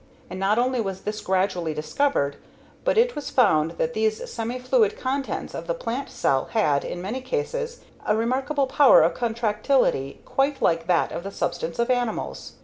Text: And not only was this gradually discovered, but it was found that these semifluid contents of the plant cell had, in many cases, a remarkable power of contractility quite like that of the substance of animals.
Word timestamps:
And 0.31 0.39
not 0.39 0.57
only 0.57 0.81
was 0.81 1.01
this 1.01 1.21
gradually 1.21 1.75
discovered, 1.75 2.37
but 2.83 2.97
it 2.97 3.15
was 3.15 3.29
found 3.29 3.77
that 3.77 3.93
these 3.93 4.19
semifluid 4.21 4.97
contents 4.97 5.53
of 5.53 5.67
the 5.67 5.75
plant 5.75 6.09
cell 6.09 6.45
had, 6.53 6.83
in 6.83 7.03
many 7.03 7.21
cases, 7.21 7.81
a 8.07 8.17
remarkable 8.17 8.65
power 8.65 9.03
of 9.03 9.13
contractility 9.13 10.19
quite 10.25 10.59
like 10.59 10.87
that 10.87 11.11
of 11.11 11.21
the 11.21 11.29
substance 11.29 11.77
of 11.77 11.91
animals. 11.91 12.53